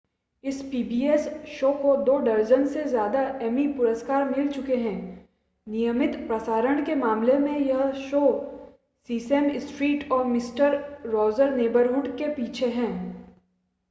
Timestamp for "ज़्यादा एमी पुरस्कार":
2.83-4.23